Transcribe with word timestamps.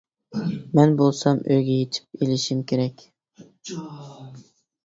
مەن 0.77 0.95
بولسام 1.01 1.41
ئۆيگە 1.49 1.75
يېتىپ 1.81 2.21
ئېلىشىم 2.27 2.65
كېرەك. 2.73 3.07